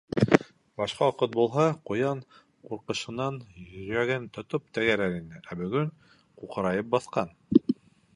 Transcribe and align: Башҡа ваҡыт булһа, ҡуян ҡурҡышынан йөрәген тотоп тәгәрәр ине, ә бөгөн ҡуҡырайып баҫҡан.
Башҡа 0.81 1.07
ваҡыт 1.07 1.33
булһа, 1.39 1.65
ҡуян 1.89 2.23
ҡурҡышынан 2.69 3.37
йөрәген 3.65 4.25
тотоп 4.39 4.65
тәгәрәр 4.79 5.19
ине, 5.19 5.43
ә 5.53 5.59
бөгөн 5.61 5.93
ҡуҡырайып 6.41 6.91
баҫҡан. 6.97 7.31